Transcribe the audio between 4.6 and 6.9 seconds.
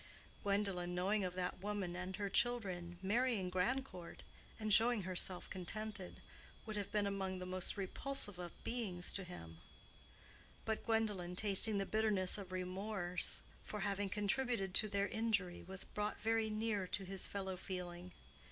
showing herself contented, would